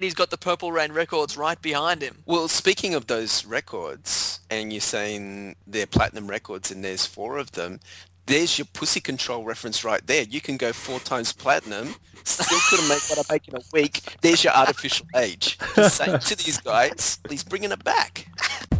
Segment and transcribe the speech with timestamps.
[0.00, 2.16] He's got the Purple Rain records right behind him.
[2.24, 7.52] Well, speaking of those records, and you're saying they're platinum records and there's four of
[7.52, 7.80] them,
[8.24, 10.22] there's your pussy control reference right there.
[10.22, 11.94] You can go four times platinum,
[12.24, 14.16] still couldn't make what I make in a week.
[14.22, 15.58] There's your artificial age.
[15.76, 18.26] Saying to these guys, he's bringing it back.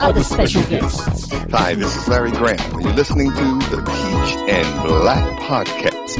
[0.00, 1.30] other special guests.
[1.50, 6.16] Hi, this is Larry Graham, and you're listening to the Peach and Black Podcast.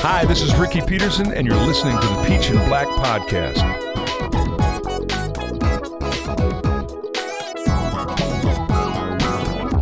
[0.00, 3.58] Hi, this is Ricky Peterson, and you're listening to the Peach and Black Podcast.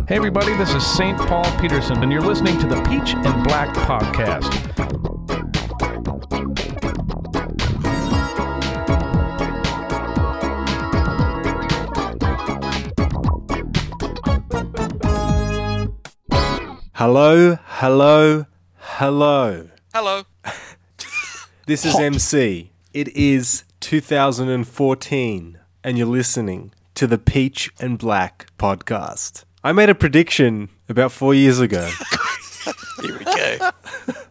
[0.07, 1.17] Hey, everybody, this is St.
[1.17, 4.66] Paul Peterson, and you're listening to the Peach and Black Podcast.
[16.97, 19.69] Hello, hello, hello.
[19.93, 20.23] Hello.
[21.67, 22.71] This is MC.
[22.91, 29.43] It is 2014, and you're listening to the Peach and Black podcast.
[29.63, 31.87] I made a prediction about four years ago,
[33.03, 33.69] Here we go.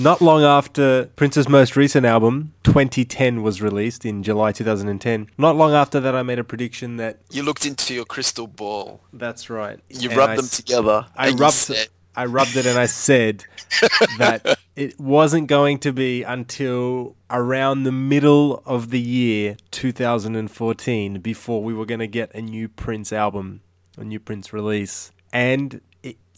[0.00, 5.28] not long after Prince's most recent album, 2010, was released in July 2010.
[5.38, 9.00] Not long after that, I made a prediction that You looked into your crystal ball.
[9.12, 9.78] that's right.
[9.88, 11.06] You And rubbed I them together.
[11.16, 13.44] I rubbed said- I rubbed it and I said
[14.18, 21.62] that it wasn't going to be until around the middle of the year 2014 before
[21.62, 23.60] we were going to get a new Prince album,
[23.96, 25.12] a new Prince release.
[25.32, 25.80] And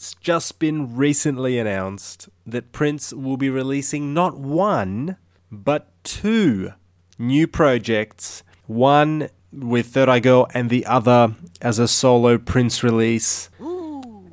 [0.02, 5.16] it's just been recently announced that Prince will be releasing not one,
[5.48, 6.72] but two
[7.20, 8.42] new projects.
[8.66, 13.48] One with Third Eye Girl and the other as a solo Prince release.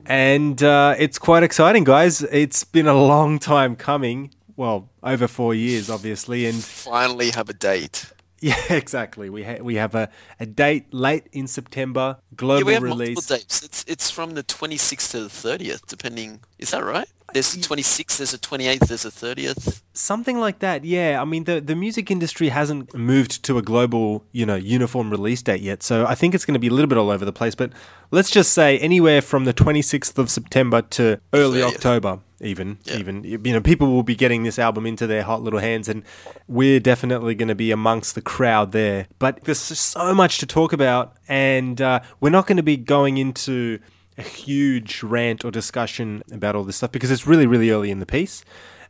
[0.07, 2.23] And uh, it's quite exciting, guys.
[2.23, 4.33] It's been a long time coming.
[4.55, 6.47] Well, over four years, obviously.
[6.47, 8.11] And finally have a date.
[8.41, 9.29] Yeah, exactly.
[9.29, 13.15] We, ha- we have a, a date late in September, global yeah, we have release.
[13.15, 13.63] multiple dates.
[13.63, 16.41] It's it's from the 26th to the 30th, depending.
[16.57, 17.09] Is that right?
[17.33, 19.81] There's a 26th, there's a 28th, there's a 30th.
[19.93, 21.21] Something like that, yeah.
[21.21, 25.41] I mean, the, the music industry hasn't moved to a global, you know, uniform release
[25.41, 25.83] date yet.
[25.83, 27.55] So I think it's going to be a little bit all over the place.
[27.55, 27.71] But
[28.11, 31.75] let's just say anywhere from the 26th of September to early 30th.
[31.75, 32.77] October, even.
[32.85, 32.95] Yeah.
[32.95, 36.03] Even, you know, people will be getting this album into their hot little hands, and
[36.47, 39.07] we're definitely going to be amongst the crowd there.
[39.19, 43.17] But there's so much to talk about, and uh, we're not going to be going
[43.17, 43.79] into
[44.19, 47.99] a huge rant or discussion about all this stuff because it's really, really early in
[47.99, 48.43] the piece.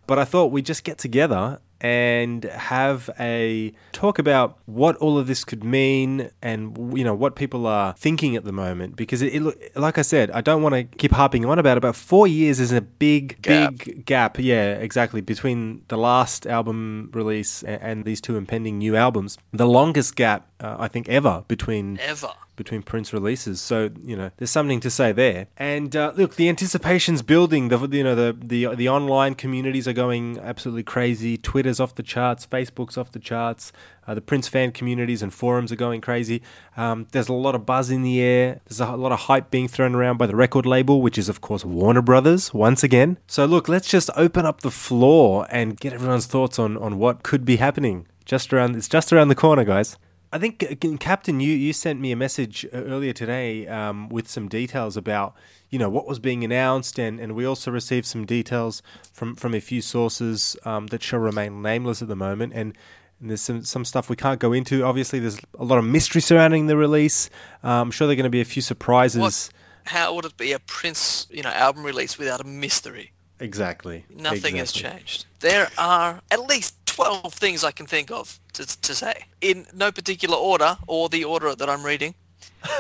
[0.08, 5.28] But I thought we'd just get together and have a talk about what all of
[5.28, 9.34] this could mean and you know what people are thinking at the moment because it,
[9.34, 12.28] it like I said I don't want to keep harping on about it but 4
[12.28, 13.78] years is a big Gap.
[13.78, 18.98] big gap yeah exactly between the last album release and, and these two impending new
[18.98, 22.30] albums the longest gap uh, I think ever between Ever.
[22.56, 23.62] between Prince releases.
[23.62, 25.48] So you know, there's something to say there.
[25.58, 27.70] And uh, look, the anticipation's building.
[27.70, 31.38] The you know the the the online communities are going absolutely crazy.
[31.38, 32.46] Twitter's off the charts.
[32.46, 33.72] Facebook's off the charts.
[34.08, 36.42] Uh, the Prince fan communities and forums are going crazy.
[36.76, 38.60] Um, there's a lot of buzz in the air.
[38.68, 41.42] There's a lot of hype being thrown around by the record label, which is of
[41.42, 43.18] course Warner Brothers once again.
[43.28, 47.24] So look, let's just open up the floor and get everyone's thoughts on on what
[47.24, 48.08] could be happening.
[48.26, 49.98] Just around, it's just around the corner, guys.
[50.32, 54.28] I think, uh, Captain, you, you sent me a message uh, earlier today um, with
[54.28, 55.34] some details about,
[55.70, 59.56] you know, what was being announced, and, and we also received some details from, from
[59.56, 62.78] a few sources um, that shall remain nameless at the moment, and,
[63.20, 64.84] and there's some, some stuff we can't go into.
[64.84, 67.30] Obviously, there's a lot of mystery surrounding the release.
[67.64, 69.20] Um, I'm sure there are going to be a few surprises.
[69.20, 69.50] What?
[69.86, 73.14] How would it be a Prince, you know, album release without a mystery?
[73.40, 74.06] Exactly.
[74.14, 75.26] Nothing has changed.
[75.40, 79.92] There are at least 12 things I can think of to, to say in no
[79.92, 82.16] particular order or the order that I'm reading.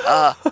[0.06, 0.34] Uh,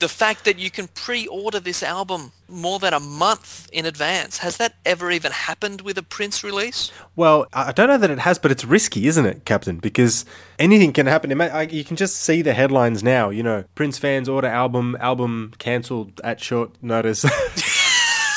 [0.00, 4.56] The fact that you can pre-order this album more than a month in advance, has
[4.58, 6.92] that ever even happened with a Prince release?
[7.16, 9.78] Well, I I don't know that it has, but it's risky, isn't it, Captain?
[9.78, 10.24] Because
[10.56, 11.30] anything can happen.
[11.30, 13.30] You can just see the headlines now.
[13.30, 17.24] You know, Prince fans order album, album cancelled at short notice.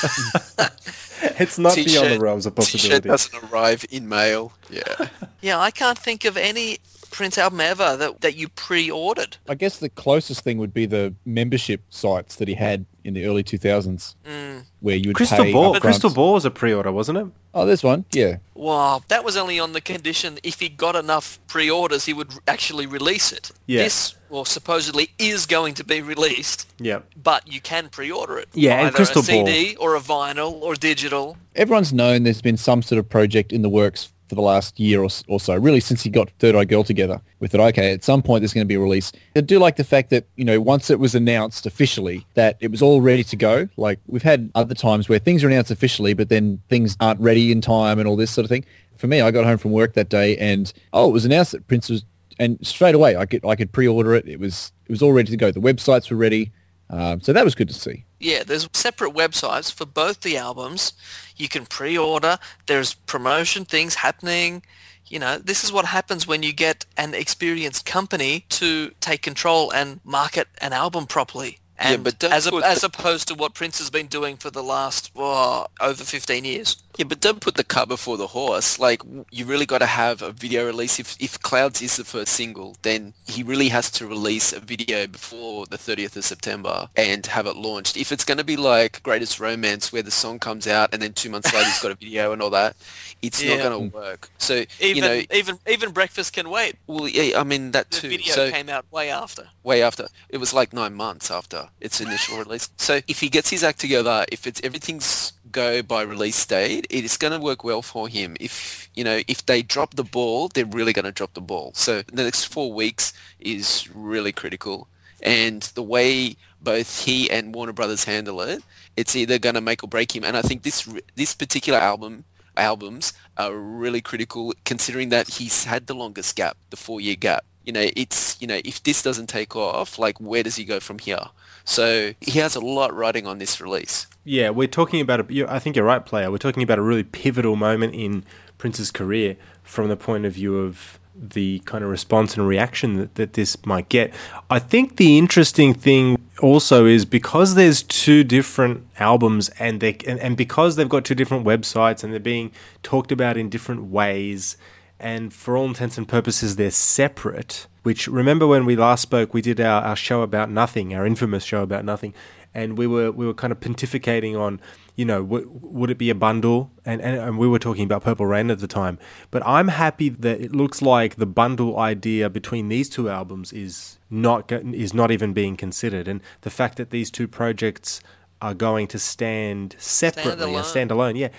[1.39, 3.01] it's not beyond the realms of possibility.
[3.01, 4.53] T-shirt doesn't arrive in mail.
[4.69, 5.07] Yeah.
[5.43, 6.77] Yeah, I can't think of any
[7.11, 9.37] Prince album ever that, that you pre-ordered.
[9.47, 13.25] I guess the closest thing would be the membership sites that he had in the
[13.25, 14.63] early 2000s, mm.
[14.79, 15.79] where you would Crystal pay Ball.
[15.79, 17.27] Crystal Ball was a pre-order, wasn't it?
[17.53, 18.05] Oh, there's one.
[18.11, 18.37] Yeah.
[18.53, 22.85] Wow, that was only on the condition if he got enough pre-orders, he would actually
[22.85, 23.51] release it.
[23.65, 23.83] Yeah.
[23.83, 26.99] This, well, supposedly is going to be released, Yeah.
[27.21, 28.49] but you can pre-order it.
[28.53, 31.37] Yeah, and Either Crystal a CD or a vinyl or digital.
[31.55, 35.03] Everyone's known there's been some sort of project in the works for the last year
[35.03, 37.59] or, or so, really since he got Third Eye Girl together with it.
[37.59, 39.11] Okay, at some point there's going to be a release.
[39.35, 42.71] I do like the fact that, you know, once it was announced officially that it
[42.71, 46.13] was all ready to go, like we've had other times where things are announced officially,
[46.13, 48.63] but then things aren't ready in time and all this sort of thing.
[48.95, 51.67] For me, I got home from work that day and, oh, it was announced that
[51.67, 52.05] Prince was,
[52.39, 54.29] and straight away I could, I could pre-order it.
[54.29, 55.51] It was, it was all ready to go.
[55.51, 56.53] The websites were ready.
[56.91, 58.05] Um, so that was good to see.
[58.19, 60.93] Yeah, there's separate websites for both the albums.
[61.37, 62.37] You can pre-order.
[62.67, 64.63] There's promotion things happening.
[65.07, 69.71] You know, this is what happens when you get an experienced company to take control
[69.71, 71.57] and market an album properly.
[71.81, 75.11] Yeah, but as, a, as opposed to what Prince has been doing for the last
[75.15, 76.77] oh, over 15 years.
[76.97, 78.77] Yeah, but don't put the cart before the horse.
[78.79, 79.01] Like,
[79.31, 80.99] you really got to have a video release.
[80.99, 85.07] If, if Clouds is the first single, then he really has to release a video
[85.07, 87.95] before the 30th of September and have it launched.
[87.97, 91.13] If it's going to be like Greatest Romance, where the song comes out and then
[91.13, 92.75] two months later he's got a video and all that,
[93.21, 93.55] it's Yeah.
[93.57, 94.29] not going to work.
[94.37, 96.75] So, Even you know, even even Breakfast Can Wait.
[96.87, 98.09] well, yeah, I mean, that The too.
[98.09, 99.47] video so, came out way after.
[99.63, 100.07] way after.
[100.29, 102.69] It was like nine months after its initial release.
[102.77, 107.03] So if he gets his act together, if it's everything's go by release date, it
[107.03, 108.35] is going to work well for him.
[108.39, 111.71] If you know, if they drop the ball, they're really going to drop the ball.
[111.75, 114.87] So the next four weeks is really critical,
[115.21, 118.63] and the way both he and Warner Brothers handle it,
[118.95, 120.23] it's either going to make or break him.
[120.23, 122.25] And I think this this particular album
[122.57, 127.45] albums are really critical considering that he's had the longest gap, the four year gap.
[127.65, 130.79] You know, it's you know, if this doesn't take off, like where does he go
[130.79, 131.25] from here?
[131.63, 134.07] So he has a lot riding on this release.
[134.23, 135.51] Yeah, we're talking about a.
[135.51, 136.29] I think you're right, player.
[136.29, 138.23] We're talking about a really pivotal moment in
[138.57, 143.15] Prince's career from the point of view of the kind of response and reaction that,
[143.15, 144.13] that this might get.
[144.49, 150.19] I think the interesting thing also is because there's two different albums and they and,
[150.19, 152.51] and because they've got two different websites and they're being
[152.83, 154.55] talked about in different ways
[154.99, 159.41] and for all intents and purposes they're separate which remember when we last spoke we
[159.41, 162.13] did our, our show about nothing our infamous show about nothing
[162.53, 164.59] and we were we were kind of pontificating on
[164.95, 166.71] you know w- would it be a bundle?
[166.85, 168.99] And, and and we were talking about purple rain at the time.
[169.29, 173.99] But i'm happy that it looks like the bundle idea between these two albums is
[174.09, 176.07] not is not even being considered.
[176.07, 178.01] And the fact that these two projects
[178.41, 180.63] are going to stand separately and Standalone.
[180.63, 181.29] stand alone yeah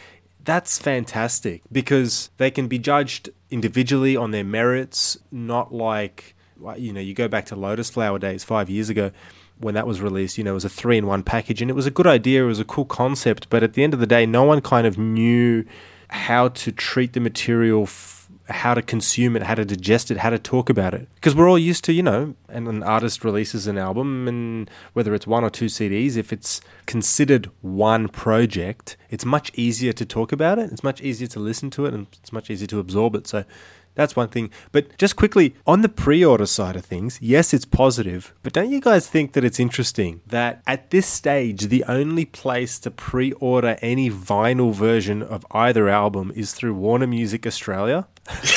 [0.44, 1.62] that's fantastic.
[1.70, 6.34] Because they can be judged individually on their merits, not like,
[6.76, 9.12] you know, you go back to Lotus Flower Days five years ago
[9.62, 11.74] when that was released, you know, it was a three in one package and it
[11.74, 14.06] was a good idea, it was a cool concept, but at the end of the
[14.06, 15.64] day, no one kind of knew
[16.08, 17.84] how to treat the material.
[17.84, 18.18] F-
[18.48, 21.08] how to consume it, how to digest it, how to talk about it.
[21.14, 25.14] Because we're all used to, you know, and an artist releases an album, and whether
[25.14, 30.32] it's one or two CDs, if it's considered one project, it's much easier to talk
[30.32, 30.70] about it.
[30.72, 33.26] It's much easier to listen to it, and it's much easier to absorb it.
[33.26, 33.44] So
[33.94, 34.50] that's one thing.
[34.72, 38.70] But just quickly, on the pre order side of things, yes, it's positive, but don't
[38.70, 43.32] you guys think that it's interesting that at this stage, the only place to pre
[43.32, 48.06] order any vinyl version of either album is through Warner Music Australia?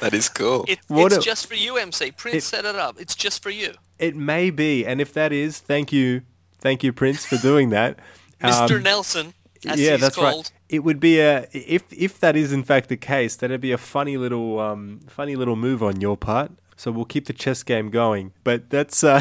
[0.00, 0.64] That is cool.
[0.68, 2.12] It, What it's a- just for you, MC.
[2.12, 3.00] Prince It- set it up.
[3.00, 3.72] It's just for you.
[3.98, 6.22] It may be, and if that is, thank you,
[6.60, 7.98] thank you, Prince, for doing that.
[8.40, 8.76] Mr.
[8.76, 9.34] Um, Nelson,
[9.66, 10.36] as yeah, that's called.
[10.36, 10.52] right.
[10.68, 13.78] It would be a if if that is in fact the case, that'd be a
[13.78, 16.52] funny little um funny little move on your part.
[16.76, 18.32] So we'll keep the chess game going.
[18.44, 19.20] But that's uh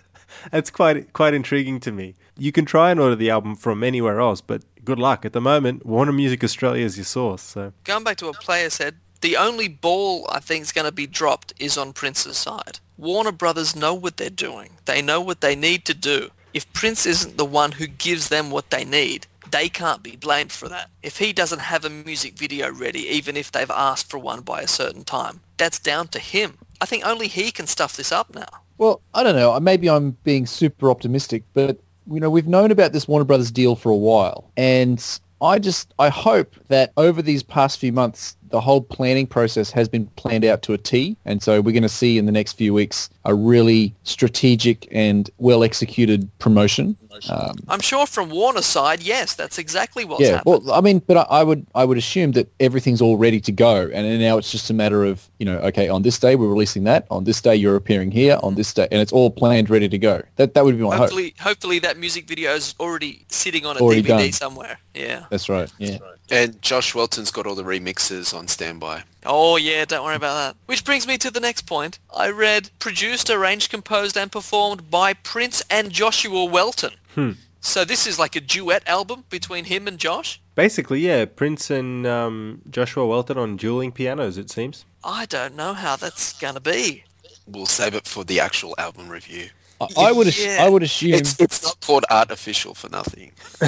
[0.50, 2.16] that's quite quite intriguing to me.
[2.36, 5.24] You can try and order the album from anywhere else, but good luck.
[5.24, 7.42] At the moment, Warner Music Australia is your source.
[7.42, 10.92] So Going back to what player said, the only ball I think is going to
[10.92, 12.80] be dropped is on Prince's side.
[12.96, 14.70] Warner Brothers know what they're doing.
[14.86, 16.30] They know what they need to do.
[16.52, 20.52] If Prince isn't the one who gives them what they need, they can't be blamed
[20.52, 20.90] for that.
[21.02, 24.60] If he doesn't have a music video ready, even if they've asked for one by
[24.60, 26.58] a certain time, that's down to him.
[26.80, 28.48] I think only he can stuff this up now.
[28.78, 29.58] Well, I don't know.
[29.60, 31.78] Maybe I'm being super optimistic, but
[32.10, 35.04] you know, we've known about this Warner Brothers deal for a while, and
[35.42, 39.88] I just I hope that over these past few months, the whole planning process has
[39.88, 42.54] been planned out to a T, and so we're going to see in the next
[42.54, 46.96] few weeks a really strategic and well executed promotion.
[47.28, 50.62] Um, I'm sure from Warner's side, yes, that's exactly what's yeah, happened.
[50.64, 53.52] well, I mean, but I, I would I would assume that everything's all ready to
[53.52, 56.36] go, and then now it's just a matter of you know, okay, on this day
[56.36, 59.30] we're releasing that, on this day you're appearing here, on this day, and it's all
[59.30, 60.22] planned, ready to go.
[60.36, 60.98] That that would be my hope.
[60.98, 64.32] hopefully, hopefully that music video is already sitting on a Already DVD done.
[64.32, 64.78] somewhere.
[64.94, 65.24] Yeah.
[65.30, 65.70] That's right.
[65.78, 65.98] Yeah.
[66.30, 69.02] And Josh Welton's got all the remixes on standby.
[69.26, 70.56] Oh yeah, don't worry about that.
[70.66, 71.98] Which brings me to the next point.
[72.16, 76.92] I read produced, arranged, composed, and performed by Prince and Joshua Welton.
[77.14, 77.32] Hmm.
[77.60, 80.40] So this is like a duet album between him and Josh.
[80.54, 84.38] Basically, yeah, Prince and um, Joshua Welton on dueling pianos.
[84.38, 84.84] It seems.
[85.04, 87.04] I don't know how that's gonna be.
[87.46, 89.48] We'll save it for the actual album review.
[89.80, 90.58] I, I would ass- Yeah.
[90.64, 93.32] I would assume It's, it's not called artificial for nothing.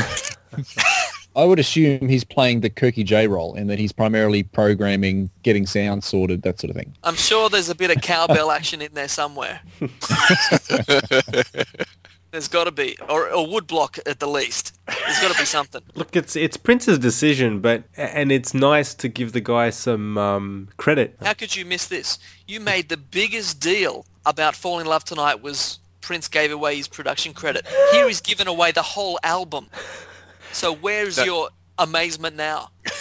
[1.34, 5.66] I would assume he's playing the Kirky J role, and that he's primarily programming, getting
[5.66, 6.94] sound sorted, that sort of thing.
[7.02, 9.60] I'm sure there's a bit of cowbell action in there somewhere.
[12.32, 14.74] There's got to be, or, or woodblock at the least.
[14.86, 15.82] There's got to be something.
[15.94, 20.70] Look, it's it's Prince's decision, but and it's nice to give the guy some um,
[20.78, 21.14] credit.
[21.22, 22.18] How could you miss this?
[22.46, 26.88] You made the biggest deal about Fall in Love Tonight was Prince gave away his
[26.88, 27.66] production credit.
[27.92, 29.68] Here he's given away the whole album.
[30.52, 32.70] So where's your amazement now?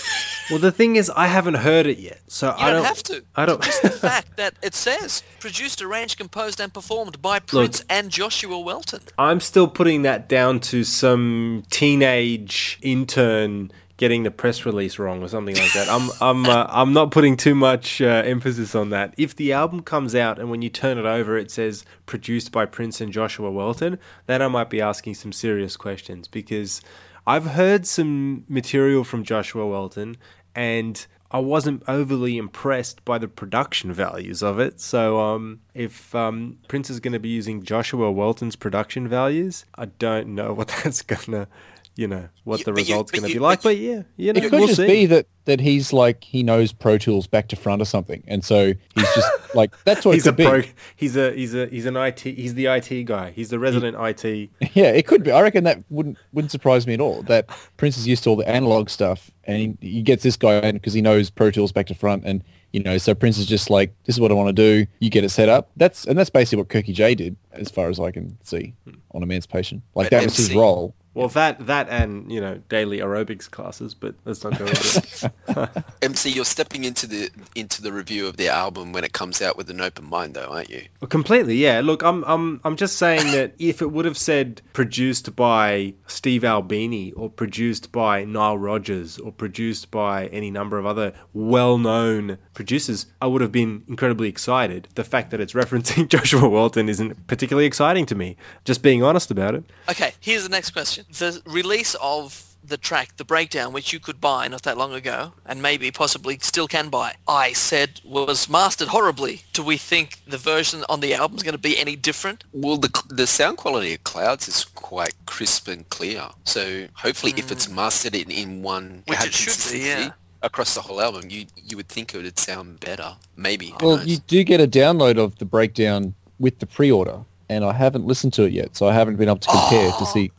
[0.49, 3.03] Well, the thing is, I haven't heard it yet, so You I don't don't have
[3.03, 3.23] to.
[3.37, 3.63] I don't.
[3.63, 8.59] Just the fact that it says produced, arranged, composed, and performed by Prince and Joshua
[8.59, 8.99] Welton.
[9.17, 15.27] I'm still putting that down to some teenage intern getting the press release wrong or
[15.29, 15.87] something like that.
[15.87, 19.13] I'm I'm uh, I'm not putting too much uh, emphasis on that.
[19.15, 22.65] If the album comes out and when you turn it over it says produced by
[22.65, 26.81] Prince and Joshua Welton, then I might be asking some serious questions because
[27.27, 30.17] I've heard some material from Joshua Welton
[30.55, 34.81] and I wasn't overly impressed by the production values of it.
[34.81, 39.85] So, um, if um, Prince is going to be using Joshua Welton's production values, I
[39.85, 41.47] don't know what that's gonna,
[41.95, 43.59] you know, what You- the result's going to be like.
[43.59, 44.87] but But yeah, you know, It could we'll just see.
[44.87, 48.43] be that, that he's like he knows Pro Tools back to front or something, and
[48.43, 50.43] so he's just like that's what he's it a could be.
[50.45, 50.61] pro.
[50.95, 52.19] He's a he's a he's an IT.
[52.21, 53.31] He's the IT guy.
[53.31, 54.49] He's the resident IT.
[54.73, 55.31] Yeah, it could be.
[55.31, 57.23] I reckon that wouldn't wouldn't surprise me at all.
[57.23, 60.59] That Prince is used to all the analog stuff, and he, he gets this guy
[60.59, 63.45] in because he knows Pro Tools back to front, and you know, so Prince is
[63.45, 65.71] just like, "This is what I want to do." You get it set up.
[65.75, 68.95] That's and that's basically what Kirky J did, as far as I can see, hmm.
[69.11, 69.81] on Emancipation.
[69.93, 70.95] Like But that was his role.
[71.13, 75.83] Well, that that and you know daily aerobics classes, but let's not go into it.
[76.01, 79.57] MC, you're stepping into the into the review of the album when it comes out
[79.57, 80.83] with an open mind, though, aren't you?
[81.01, 81.81] Well, completely, yeah.
[81.81, 86.45] Look, I'm I'm I'm just saying that if it would have said produced by Steve
[86.45, 93.07] Albini or produced by Nile Rodgers or produced by any number of other well-known producers,
[93.21, 94.87] I would have been incredibly excited.
[94.95, 98.37] The fact that it's referencing Joshua Welton isn't particularly exciting to me.
[98.63, 99.65] Just being honest about it.
[99.89, 101.00] Okay, here's the next question.
[101.09, 105.33] The release of the track, the breakdown, which you could buy not that long ago,
[105.45, 109.43] and maybe possibly still can buy, I said was mastered horribly.
[109.53, 112.43] Do we think the version on the album is going to be any different?
[112.53, 116.29] Well, the the sound quality of Clouds is quite crisp and clear.
[116.43, 117.75] So hopefully, if it's mm.
[117.75, 120.11] mastered in, in one Which it should be, yeah.
[120.41, 123.15] across the whole album, you you would think it would sound better.
[123.35, 123.73] Maybe.
[123.81, 124.07] Well, knows?
[124.07, 128.33] you do get a download of the breakdown with the pre-order, and I haven't listened
[128.33, 130.11] to it yet, so I haven't been able to compare to oh.
[130.13, 130.31] see.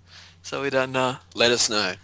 [0.42, 1.16] So we don't know.
[1.34, 1.94] Let us know.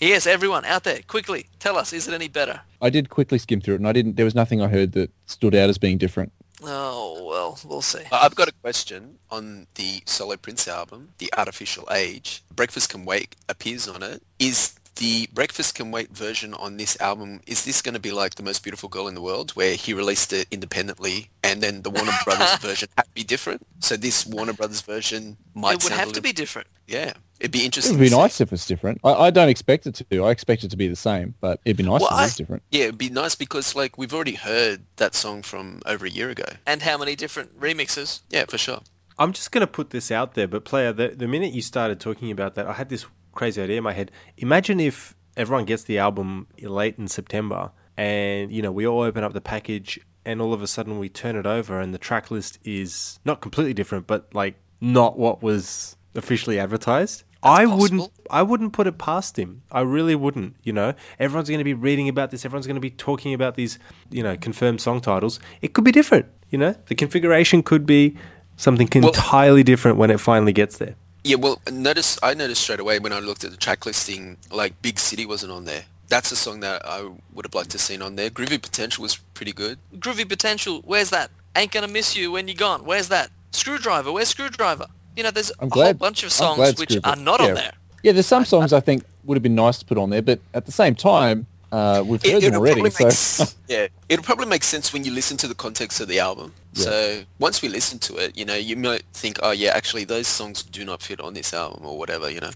[0.00, 2.60] Yes, everyone out there, quickly tell us, is it any better?
[2.82, 4.16] I did quickly skim through it, and I didn't.
[4.16, 6.32] There was nothing I heard that stood out as being different.
[6.62, 8.02] Oh well, we'll see.
[8.10, 12.42] Uh, I've got a question on the Solo Prince album, The Artificial Age.
[12.54, 14.22] Breakfast Can Wait appears on it.
[14.38, 18.36] Is the Breakfast Can Wait version on this album, is this going to be like
[18.36, 21.90] The Most Beautiful Girl in the World, where he released it independently and then the
[21.90, 23.66] Warner Brothers version had to be different?
[23.80, 26.68] So this Warner Brothers version might it would sound a have to be different.
[26.86, 27.94] Yeah, it'd be interesting.
[27.94, 28.20] It'd be to see.
[28.20, 29.00] nice if it's different.
[29.04, 30.24] I, I don't expect it to.
[30.24, 32.34] I expect it to be the same, but it'd be nice Well, if I- it
[32.36, 32.62] different.
[32.70, 36.30] Yeah, it'd be nice because like we've already heard that song from over a year
[36.30, 36.44] ago.
[36.66, 38.22] And how many different remixes?
[38.30, 38.80] Yeah, for sure.
[39.18, 42.00] I'm just going to put this out there, but player, the, the minute you started
[42.00, 44.10] talking about that, I had this crazy idea in my head.
[44.38, 49.22] Imagine if everyone gets the album late in September and, you know, we all open
[49.22, 52.30] up the package and all of a sudden we turn it over and the track
[52.30, 57.22] list is not completely different, but like not what was officially advertised.
[57.44, 58.10] I wouldn't.
[58.30, 59.62] I wouldn't put it past him.
[59.70, 60.94] I really wouldn't, you know.
[61.18, 62.44] Everyone's going to be reading about this.
[62.44, 63.78] Everyone's going to be talking about these,
[64.10, 65.38] you know, confirmed song titles.
[65.60, 66.74] It could be different, you know.
[66.86, 68.16] The configuration could be
[68.56, 70.94] something entirely different when it finally gets there.
[71.22, 74.80] Yeah, well, notice I noticed straight away when I looked at the track listing, like
[74.82, 75.84] Big City wasn't on there.
[76.08, 78.28] That's a song that I would have liked to have seen on there.
[78.28, 79.78] Groovy Potential was pretty good.
[79.96, 81.30] Groovy Potential, where's that?
[81.56, 83.30] Ain't Gonna Miss You When You're Gone, where's that?
[83.52, 84.86] Screwdriver, where's Screwdriver?
[85.16, 85.84] You know, there's I'm a glad.
[85.84, 87.46] whole bunch of songs which Screwdriver- are not yeah.
[87.48, 87.72] on there.
[88.02, 90.40] Yeah, there's some songs I think would have been nice to put on there, but
[90.52, 92.90] at the same time, uh, we've heard them it'll already.
[92.90, 96.18] So make yeah, it'll probably make sense when you listen to the context of the
[96.20, 96.52] album.
[96.74, 100.26] So once we listen to it, you know, you might think, oh yeah, actually those
[100.28, 102.50] songs do not fit on this album or whatever, you know.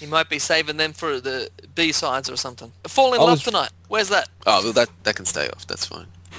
[0.00, 2.72] You might be saving them for the B-sides or something.
[2.88, 4.28] Fall in I Love was- Tonight, where's that?
[4.46, 5.66] Oh, well, that that can stay off.
[5.66, 6.06] That's fine.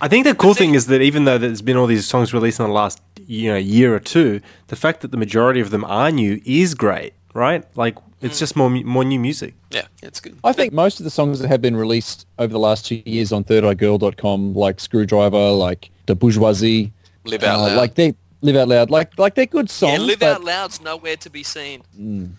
[0.00, 2.58] I think the cool thing is that even though there's been all these songs released
[2.60, 3.00] in the last
[3.32, 6.74] you know year or two, the fact that the majority of them are new is
[6.74, 7.64] great, right?
[7.76, 9.54] Like it's just more more new music.
[9.70, 10.38] Yeah, it's good.
[10.44, 13.32] I think most of the songs that have been released over the last two years
[13.32, 16.92] on thirdeyeGirl.com, like Screwdriver, like The Bourgeoisie,
[17.24, 17.76] Live Out uh, Loud.
[17.76, 20.00] like they live out loud, like like they're good songs.
[20.00, 22.36] yeah, Live but, Out Loud's nowhere to be seen.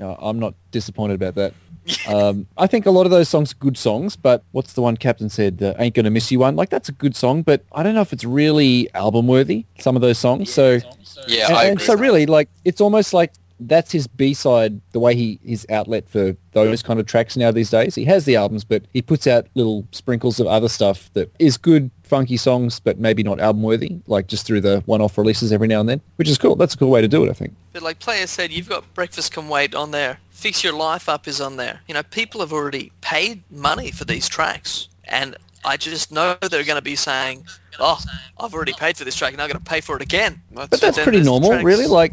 [0.00, 1.54] Uh, I'm not disappointed about that.
[2.08, 4.96] um, I think a lot of those songs are good songs, but what's the one
[4.96, 5.62] Captain said?
[5.62, 6.56] Uh, Ain't gonna miss you one.
[6.56, 9.66] Like that's a good song, but I don't know if it's really album worthy.
[9.78, 10.52] Some of those songs.
[10.52, 10.78] So
[11.28, 14.80] Yeah, and, I and so really, like it's almost like that's his B side.
[14.92, 17.94] The way he his outlet for those kind of tracks now these days.
[17.94, 21.56] He has the albums, but he puts out little sprinkles of other stuff that is
[21.56, 23.98] good, funky songs, but maybe not album worthy.
[24.06, 26.56] Like just through the one-off releases every now and then, which is cool.
[26.56, 27.54] That's a cool way to do it, I think.
[27.72, 30.18] But like Player said, you've got Breakfast Can Wait on there.
[30.30, 31.80] Fix Your Life Up is on there.
[31.88, 34.88] You know, people have already paid money for these tracks.
[35.04, 37.44] And I just know they're going to be saying,
[37.80, 37.98] oh,
[38.38, 40.42] I've already paid for this track and I'm going to pay for it again.
[40.50, 41.86] That's- But that's pretty normal, really.
[41.86, 42.12] Like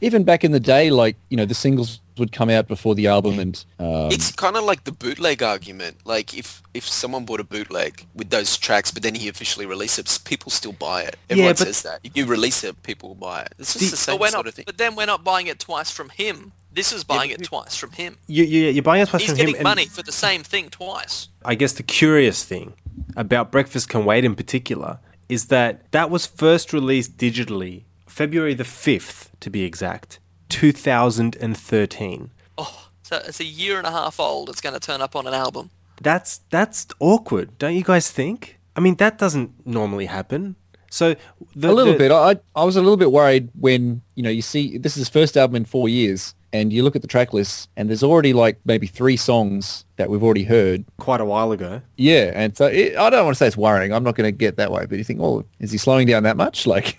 [0.00, 3.06] even back in the day, like you know, the singles would come out before the
[3.06, 5.96] album, and um, it's kind of like the bootleg argument.
[6.04, 9.98] Like if if someone bought a bootleg with those tracks, but then he officially released
[9.98, 11.16] it, people still buy it.
[11.30, 12.00] Everyone but- says that.
[12.04, 13.54] If you release it, people will buy it.
[13.58, 14.64] It's just The- the same But, sort not, of thing.
[14.66, 16.52] but then we're not buying it twice from him.
[16.72, 18.18] This is buying it twice from him.
[18.28, 19.54] You, you, you're buying us He's from getting him.
[19.56, 21.28] and money for the same thing twice.
[21.44, 22.74] I guess the curious thing
[23.16, 27.84] about Breakfast Can Wait in particular is that that was first released digitally
[28.18, 32.30] February the 5th, to be exact, 2013.
[32.58, 34.50] Oh, so it's a year and a half old.
[34.50, 35.70] It's going to turn up on an album.
[36.02, 38.58] That's that's awkward, don't you guys think?
[38.74, 40.56] I mean, that doesn't normally happen.
[40.90, 41.14] So
[41.54, 42.10] the, a little the- bit.
[42.10, 45.08] I I was a little bit worried when you know you see this is his
[45.08, 48.32] first album in four years, and you look at the track list, and there's already
[48.32, 50.84] like maybe three songs that we've already heard.
[50.96, 51.82] quite a while ago.
[51.96, 53.92] Yeah, and so it, I don't want to say it's worrying.
[53.92, 56.24] I'm not going to get that way, but you think, oh, is he slowing down
[56.24, 56.66] that much?
[56.74, 56.98] Like,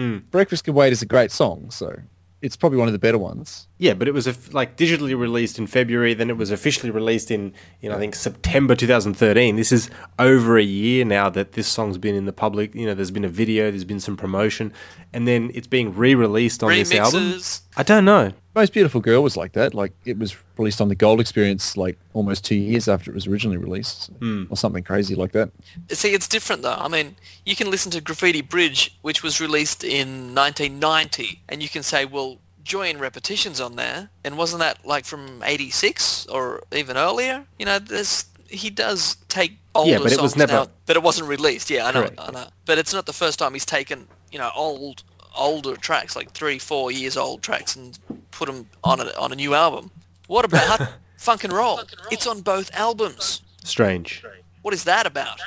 [0.00, 0.30] Mm.
[0.30, 1.94] Breakfast Can Wait is a great song, so
[2.40, 3.68] it's probably one of the better ones.
[3.76, 7.30] Yeah, but it was a, like digitally released in February, then it was officially released
[7.30, 9.56] in, you know, I think September 2013.
[9.56, 12.74] This is over a year now that this song's been in the public.
[12.74, 14.72] You know, there's been a video, there's been some promotion,
[15.12, 17.38] and then it's being re-released on this album.
[17.76, 18.32] I don't know.
[18.54, 19.74] Most Beautiful Girl was like that.
[19.74, 23.26] Like it was released on the Gold Experience like almost two years after it was
[23.26, 24.44] originally released, hmm.
[24.50, 25.50] or something crazy like that.
[25.90, 26.74] See, it's different though.
[26.76, 31.68] I mean, you can listen to Graffiti Bridge, which was released in 1990, and you
[31.68, 36.62] can say, well, Joy and Repetition's on there, and wasn't that like from 86 or
[36.72, 37.46] even earlier?
[37.58, 40.96] You know, there's he does take older Yeah, but it was songs never- now, but
[40.96, 41.70] it wasn't released.
[41.70, 42.20] Yeah, I know, Correct.
[42.20, 42.46] I know.
[42.66, 45.04] But it's not the first time he's taken, you know, old,
[45.36, 47.98] older tracks, like three, four years old tracks, and
[48.30, 49.90] put them on a on a new album.
[50.26, 50.80] What about
[51.16, 51.80] Funk and Roll?
[52.10, 53.42] It's on both albums.
[53.64, 54.24] Strange.
[54.62, 55.40] What is that about?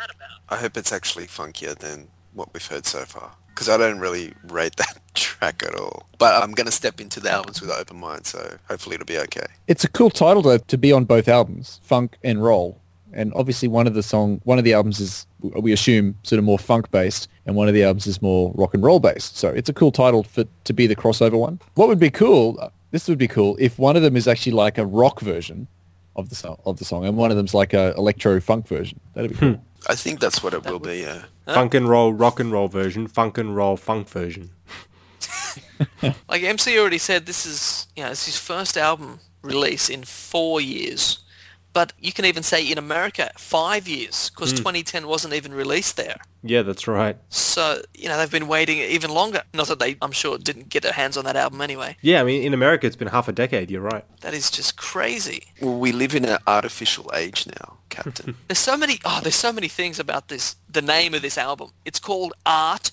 [0.49, 3.31] I hope it's actually funkier than what we've heard so far.
[3.49, 6.07] Because I don't really rate that track at all.
[6.17, 9.05] But I'm going to step into the albums with an open mind, so hopefully it'll
[9.05, 9.45] be okay.
[9.67, 12.79] It's a cool title though to be on both albums, Funk and Roll.
[13.13, 16.45] And obviously one of the song, one of the albums is, we assume, sort of
[16.45, 19.37] more funk based, and one of the albums is more rock and roll based.
[19.37, 21.59] So it's a cool title for to be the crossover one.
[21.75, 22.57] What would be cool?
[22.61, 25.67] uh, This would be cool if one of them is actually like a rock version
[26.15, 28.99] of the song, of the song, and one of them's like a electro funk version.
[29.13, 29.63] That'd be cool.
[29.87, 31.23] I think that's what it will be, yeah.
[31.45, 34.51] Funk and roll, rock and roll version, funk and roll, funk version.
[36.29, 40.61] Like MC already said, this is you know it's his first album release in four
[40.61, 41.22] years,
[41.73, 44.57] but you can even say in America five years because hmm.
[44.57, 46.17] 2010 wasn't even released there.
[46.43, 47.17] Yeah, that's right.
[47.29, 49.43] So you know they've been waiting even longer.
[49.53, 51.97] Not that they, I'm sure, didn't get their hands on that album anyway.
[52.01, 53.71] Yeah, I mean, in America, it's been half a decade.
[53.71, 54.05] You're right.
[54.21, 55.47] That is just crazy.
[55.61, 58.35] Well, we live in an artificial age now, Captain.
[58.47, 58.99] There's so many.
[59.05, 60.55] Oh, there's so many things about this.
[60.69, 61.71] The name of this album.
[61.85, 62.91] It's called Art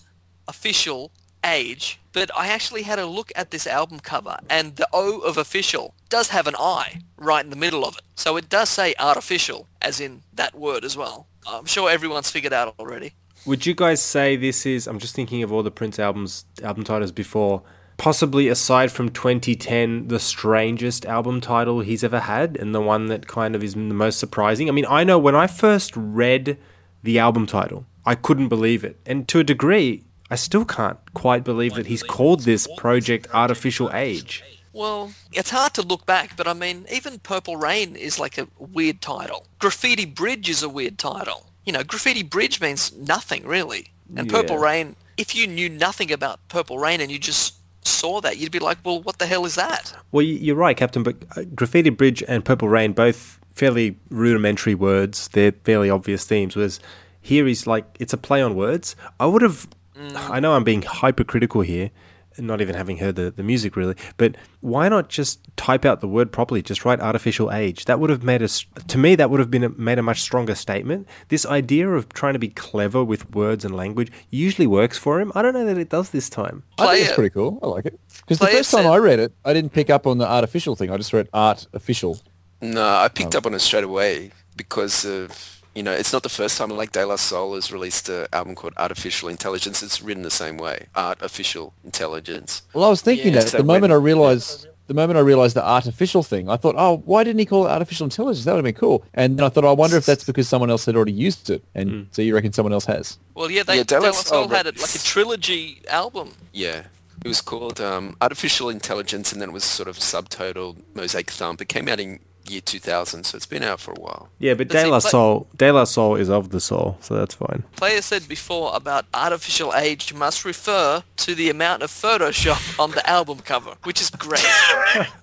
[0.49, 1.13] Official
[1.45, 2.00] Age.
[2.13, 5.95] But I actually had a look at this album cover, and the O of official
[6.09, 8.03] does have an I right in the middle of it.
[8.17, 11.29] So it does say artificial, as in that word as well.
[11.47, 13.13] I'm sure everyone's figured out already.
[13.47, 14.87] Would you guys say this is?
[14.87, 17.63] I'm just thinking of all the Prince albums, album titles before.
[17.97, 23.27] Possibly aside from 2010, the strangest album title he's ever had, and the one that
[23.27, 24.69] kind of is the most surprising.
[24.69, 26.59] I mean, I know when I first read
[27.03, 31.45] the album title, I couldn't believe it, and to a degree, I still can't quite
[31.45, 34.45] believe that he's called this project Artificial Age.
[34.73, 38.47] Well, it's hard to look back, but I mean, even Purple Rain is like a
[38.59, 39.47] weird title.
[39.59, 41.47] Graffiti Bridge is a weird title.
[41.67, 43.89] You know, Graffiti Bridge means nothing really.
[44.17, 48.39] And Purple Rain, if you knew nothing about Purple Rain and you just saw that,
[48.39, 49.93] you'd be like, well, what the hell is that?
[50.11, 55.29] Well, you're right, Captain, but uh, Graffiti Bridge and Purple Rain, both fairly rudimentary words.
[55.29, 56.57] They're fairly obvious themes.
[56.57, 56.81] Whereas
[57.21, 58.97] here he's like, it's a play on words.
[59.19, 59.69] I would have,
[60.15, 61.91] I know I'm being hypercritical here,
[62.39, 66.09] not even having heard the, the music really, but why not just type out the
[66.09, 66.63] word properly?
[66.63, 67.85] Just write artificial age.
[67.85, 70.21] That would have made us, to me, that would have been a, made a much
[70.21, 71.07] stronger statement.
[71.29, 75.33] This idea of trying to be clever with words and language usually works for him.
[75.35, 76.63] I don't know that it does this time.
[76.79, 77.59] I think it's pretty cool.
[77.63, 78.01] I like it.
[78.21, 80.27] Because the Player first time said- I read it, I didn't pick up on the
[80.27, 80.91] artificial thing.
[80.91, 82.21] I just read art official.
[82.63, 86.23] No, I picked um, up on it straight away because of you know it's not
[86.23, 89.83] the first time like De La Soul has released an album called Artificial Intelligence.
[89.83, 92.61] It's written the same way, Artificial Intelligence.
[92.75, 95.23] Well, I was thinking Yeah, that so the moment when- I realized the moment I
[95.23, 98.45] realized the artificial thing, I thought, oh, why didn't he call it artificial intelligence?
[98.45, 99.05] That would have been cool.
[99.15, 101.63] And then I thought, I wonder if that's because someone else had already used it.
[101.77, 103.17] And so you reckon someone else has?
[103.35, 105.81] Well, yeah, they, Yeah, De La De La Soul Soul had it like a trilogy
[105.89, 106.33] album.
[106.53, 106.83] Yeah.
[107.25, 111.61] It was called um, Artificial Intelligence and then it was sort of subtitled Mosaic Thump.
[111.63, 114.29] It came out in year 2000, so it's been out for a while.
[114.39, 117.15] Yeah, but But De La but- Soul, De La Soul is of the soul, so
[117.15, 117.63] that's fine.
[117.77, 123.09] Player said before about artificial age must refer to the amount of Photoshop on the
[123.09, 124.45] album cover, which is great.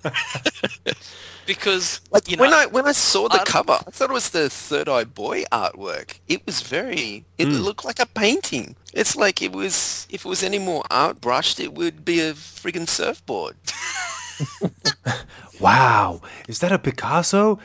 [1.46, 4.14] because Like you know, when I when I saw the art- cover, I thought it
[4.14, 6.20] was the Third Eye Boy artwork.
[6.28, 7.26] It was very.
[7.38, 7.54] It Hmm.
[7.62, 8.76] looked like a painting.
[8.94, 10.08] It's like it was.
[10.10, 13.56] If it was any more art brushed, it would be a friggin' surfboard.
[15.60, 17.60] Wow, is that a Picasso?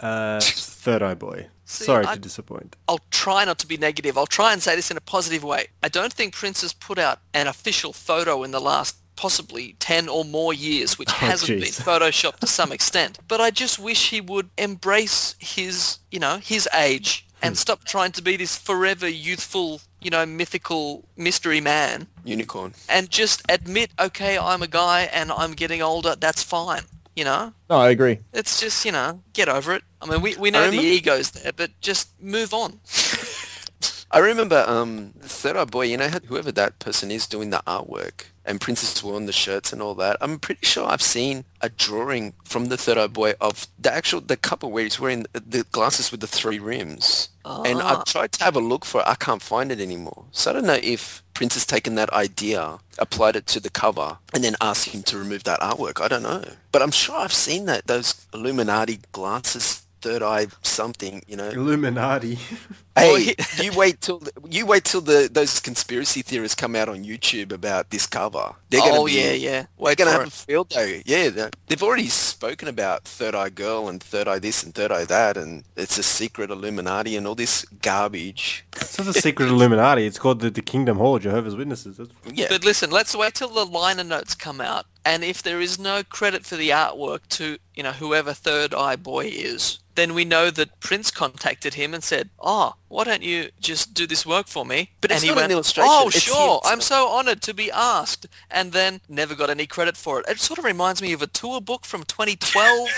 [0.00, 1.46] Uh, Third Eye Boy.
[1.64, 2.76] Sorry I- to disappoint.
[2.88, 4.16] I'll try not to be negative.
[4.18, 5.66] I'll try and say this in a positive way.
[5.82, 10.08] I don't think Prince has put out an official photo in the last possibly 10
[10.08, 11.80] or more years, which hasn't been jeez.
[11.82, 13.18] photoshopped to some extent.
[13.26, 18.12] But I just wish he would embrace his, you know, his age and stop trying
[18.12, 22.74] to be this forever youthful, you know, mythical mystery man Unicorn.
[22.88, 26.14] and just admit, okay, I'm a guy and I'm getting older.
[26.16, 26.82] That's fine.
[27.14, 28.18] You know, No, I agree.
[28.34, 29.82] it's just, you know, get over it.
[30.02, 32.80] I mean, we, we know the ego's there, but just move on.
[34.10, 35.86] I remember um, the Third Eye Boy.
[35.86, 39.82] You know, whoever that person is doing the artwork, and Princess worn the shirts and
[39.82, 40.16] all that.
[40.20, 44.20] I'm pretty sure I've seen a drawing from the Third Eye Boy of the actual
[44.20, 47.28] the couple where he's wearing the glasses with the three rims.
[47.44, 47.98] And Ah.
[48.00, 49.06] I've tried to have a look for it.
[49.06, 50.24] I can't find it anymore.
[50.32, 54.18] So I don't know if Prince has taken that idea, applied it to the cover,
[54.32, 56.00] and then asked him to remove that artwork.
[56.00, 56.42] I don't know.
[56.72, 61.48] But I'm sure I've seen that those Illuminati glasses, third eye something, you know.
[61.50, 62.38] Illuminati.
[62.96, 67.04] Hey, you wait till the, you wait till the those conspiracy theorists come out on
[67.04, 68.54] YouTube about this cover.
[68.70, 69.66] They're gonna oh, be, yeah, yeah.
[69.78, 71.02] They're gonna for have a field day.
[71.04, 74.90] Yeah, they- they've already spoken about Third Eye Girl and Third Eye this and Third
[74.92, 78.64] Eye that, and it's a secret Illuminati and all this garbage.
[78.76, 80.06] It's not the secret Illuminati.
[80.06, 81.98] It's called the, the Kingdom Hall, Jehovah's Witnesses.
[81.98, 85.60] That's, Yeah, But listen, let's wait till the liner notes come out, and if there
[85.60, 90.14] is no credit for the artwork to, you know, whoever Third Eye Boy is, then
[90.14, 94.24] we know that Prince contacted him and said, "Oh, why don't you just do this
[94.26, 96.60] work for me?" But and it's he not an illustration, "Oh, it's sure, him.
[96.64, 100.26] I'm so honoured to be asked," and then never got any credit for it.
[100.28, 102.88] It sort of reminds me of a tour book from 2012.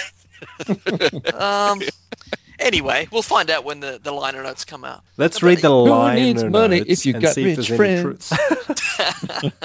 [1.34, 1.80] um.
[2.60, 5.04] Anyway, we'll find out when the, the liner notes come out.
[5.16, 7.76] let's read the line needs money if you and got see if rich there's any
[7.76, 8.28] friends?
[8.30, 8.32] truths.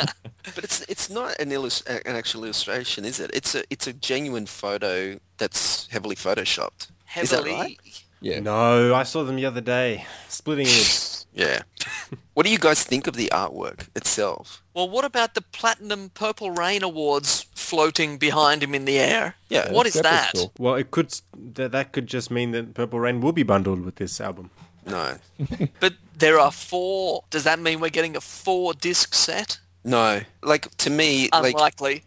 [0.56, 3.32] but it's it's not an illus- an actual illustration, is it?
[3.34, 6.90] It's a it's a genuine photo that's heavily photoshopped.
[7.18, 7.52] Is that Heavily.
[7.52, 7.78] right?
[8.24, 8.40] Yeah.
[8.40, 10.06] no, I saw them the other day.
[10.30, 11.26] Splitting it.
[11.36, 11.64] Yeah.
[12.36, 14.62] what do you guys think of the artwork itself?
[14.74, 19.36] Well, what about the Platinum Purple Rain Awards floating behind him in the air?
[19.50, 20.32] Yeah, What is That that?
[20.36, 20.52] cool.
[20.60, 21.14] Well, it could
[21.56, 24.50] that, that could just mean that Purple Rain will be bundled with this album.
[24.86, 25.18] No.
[25.80, 27.24] But there are four.
[27.30, 29.60] Does that mean we're getting a four disc set?
[29.84, 30.22] No.
[30.42, 31.56] Like to me, like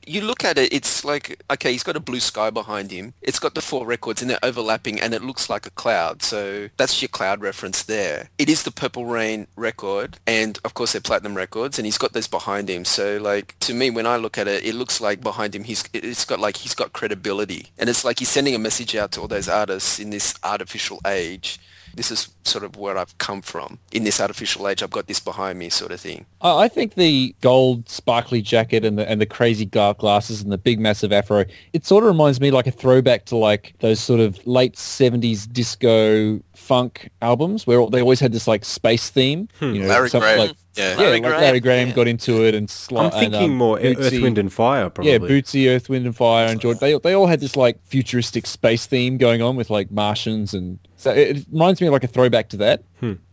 [0.07, 3.15] you look at it, it's like okay, he's got a blue sky behind him.
[3.23, 6.23] It's got the four records and they're overlapping, and it looks like a cloud.
[6.23, 8.29] So that's your cloud reference there.
[8.39, 12.13] It is the Purple Rain record, and of course they're platinum records, and he's got
[12.13, 12.85] those behind him.
[12.85, 15.85] So like to me, when I look at it, it looks like behind him, he's
[15.95, 19.23] it's got like he's got credibility, and it's like he's sending a message out to
[19.23, 21.59] all those artists in this artificial age.
[21.97, 24.83] This is sort of where I've come from in this artificial age.
[24.83, 26.27] I've got this behind me, sort of thing.
[26.43, 30.59] I I think the gold sparkly jacket and the and the crazy glasses and the
[30.59, 34.21] big massive afro, it sort of reminds me like a throwback to like those sort
[34.21, 39.49] of late seventies disco funk albums where they always had this like space theme.
[39.59, 39.75] Hmm.
[39.75, 40.49] You know, Larry something Graham.
[40.49, 40.93] like Yeah.
[40.93, 41.95] yeah, Larry like Graham, Larry Graham yeah.
[41.95, 45.13] got into it and sli- I'm and, thinking um, more Earth, Wind, and Fire, probably.
[45.13, 46.79] Yeah, Bootsy, Earth, Wind and Fire, and George.
[46.79, 50.79] They they all had this like futuristic space theme going on with like Martians, and
[50.97, 52.83] so it, it reminds me of like a throwback to that.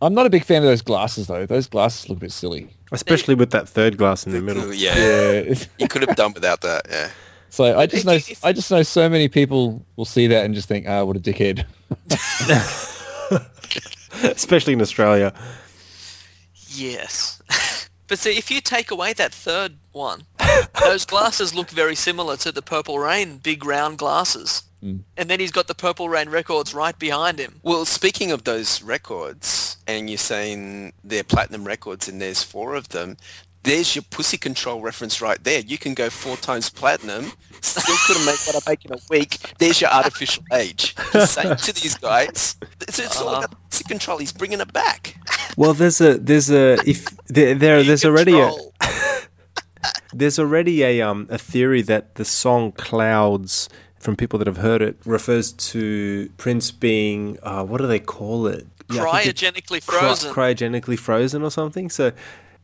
[0.02, 1.46] I'm not a big fan of those glasses though.
[1.46, 2.68] Those glasses look a bit silly.
[2.92, 4.72] Especially with that third glass in the middle.
[4.72, 4.96] Yeah.
[4.96, 5.54] Yeah.
[5.78, 6.86] You could have done without that.
[6.88, 7.10] Yeah.
[7.48, 10.68] so I just know I just know so many people will see that and just
[10.68, 11.64] think, ah, what a dickhead.
[14.22, 15.34] Especially in Australia.
[16.74, 17.42] Yes.
[18.08, 20.24] but see, if you take away that third one,
[20.80, 24.64] those glasses look very similar to the Purple Rain big round glasses.
[24.82, 25.00] Mm.
[25.16, 27.60] And then he's got the Purple Rain records right behind him.
[27.62, 32.88] Well, speaking of those records, and you're saying they're platinum records and there's four of
[32.90, 33.16] them,
[33.64, 35.60] there's your pussy control reference right there.
[35.60, 39.54] You can go four times platinum, still couldn't make what I make in a week.
[39.58, 40.94] There's your artificial age.
[40.96, 44.18] Saying to these guys, it's, it's all about pussy control.
[44.18, 45.16] He's bringing it back.
[45.56, 48.52] Well, there's a there's a if there, there there's already a
[50.12, 54.82] there's already a um a theory that the song Clouds from people that have heard
[54.82, 58.66] it refers to Prince being uh, what do they call it?
[58.90, 60.34] Yeah, cryogenically cry- frozen.
[60.34, 61.88] cryogenically frozen or something.
[61.88, 62.12] So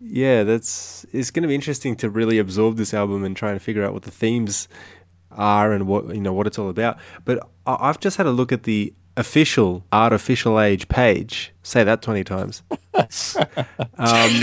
[0.00, 3.60] yeah, that's it's going to be interesting to really absorb this album and try and
[3.60, 4.68] figure out what the themes
[5.30, 6.98] are and what you know what it's all about.
[7.24, 11.52] But I- I've just had a look at the official artificial age page.
[11.62, 12.62] Say that twenty times.
[13.98, 14.42] um,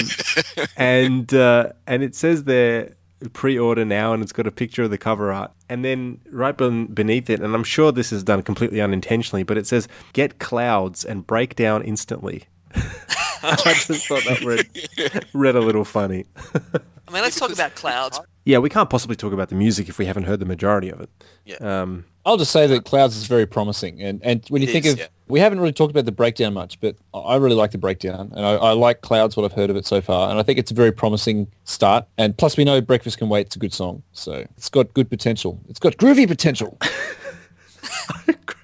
[0.78, 2.96] and uh, and it says there
[3.34, 7.30] pre-order now, and it's got a picture of the cover art, and then right beneath
[7.30, 11.26] it, and I'm sure this is done completely unintentionally, but it says "Get clouds and
[11.26, 12.43] break down instantly."
[13.43, 16.26] I just thought that read, read a little funny.
[17.08, 18.19] I mean, let's talk about clouds.
[18.45, 21.02] Yeah, we can't possibly talk about the music if we haven't heard the majority of
[21.02, 21.10] it.
[21.45, 21.56] Yeah.
[21.58, 24.93] Um, I'll just say that Clouds is very promising, and and when you think is,
[24.93, 25.08] of, yeah.
[25.30, 28.34] we haven't really talked about the breakdown much, but I I really like the breakdown,
[28.36, 30.60] and I, I like Clouds, what I've heard of it so far, and I think
[30.60, 32.06] it's a very promising start.
[32.17, 35.10] And plus, we know Breakfast Can Wait; it's a good song, so it's got good
[35.10, 35.58] potential.
[35.69, 36.78] It's got groovy potential.
[36.82, 38.58] I agree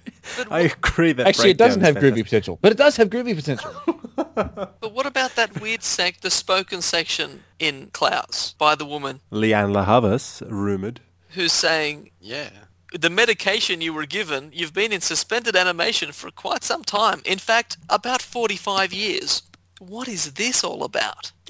[0.49, 3.09] I agree that Actually, it doesn't have breakdown is groovy potential, but it does have
[3.09, 3.71] groovy potential.
[4.35, 9.73] But what about that weird sec, the spoken section in Clouds by the woman Lianne
[9.73, 10.99] La Havas, rumored.
[11.29, 12.49] who's saying, Yeah.
[12.93, 17.21] the medication you were given, you've been in suspended animation for quite some time.
[17.25, 19.43] In fact, about 45 years.
[19.79, 21.31] What is this all about?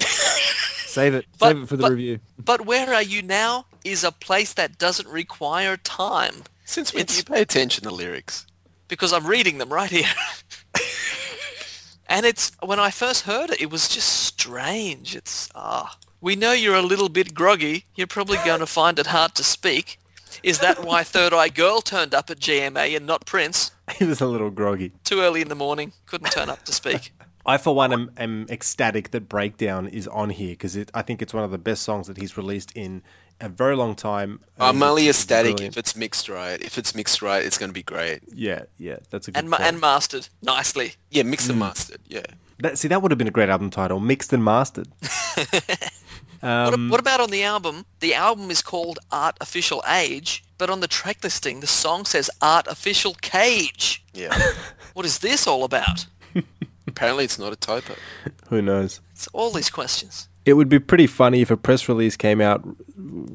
[0.86, 2.20] Save it, But- save it for the but- review.
[2.38, 6.44] But where are you now is a place that doesn't require time.
[6.64, 8.46] Since when do you pay attention to lyrics?
[8.86, 10.12] because I'm reading them right here.
[12.06, 15.16] and it's when I first heard it, it was just strange.
[15.16, 17.86] It's ah, we know you're a little bit groggy.
[17.94, 19.98] You're probably going to find it hard to speak.
[20.42, 23.70] Is that why Third Eye Girl turned up at GMA and not Prince?
[23.98, 24.92] He was a little groggy.
[25.04, 27.12] Too early in the morning, couldn't turn up to speak.
[27.46, 31.34] I, for one, am, am ecstatic that Breakdown is on here because I think it's
[31.34, 33.02] one of the best songs that he's released in
[33.44, 34.40] a very long time.
[34.58, 36.60] I'm only it's ecstatic if it's mixed right.
[36.60, 38.20] If it's mixed right, it's going to be great.
[38.32, 39.68] Yeah, yeah, that's a good And ma- point.
[39.68, 40.94] and mastered nicely.
[41.10, 41.60] Yeah, mixed and hmm.
[41.60, 42.00] mastered.
[42.06, 42.22] Yeah.
[42.60, 44.86] That, see, that would have been a great album title, Mixed and Mastered.
[45.34, 45.80] what,
[46.42, 47.84] um, what about on the album?
[48.00, 52.30] The album is called Art Official Age, but on the track listing, the song says
[52.40, 54.04] Art Official Cage.
[54.12, 54.36] Yeah.
[54.94, 56.06] What is this all about?
[56.86, 57.94] Apparently it's not a typo.
[58.48, 59.00] Who knows?
[59.10, 60.28] It's all these questions.
[60.44, 62.74] It would be pretty funny if a press release came out r-